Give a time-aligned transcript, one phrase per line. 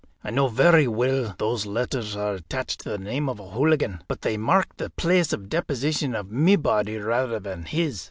[0.23, 4.35] I know very weel those letters are attached to the name of O'Hooligan, but they
[4.35, 7.99] mark the place of deposition of my body rather than his.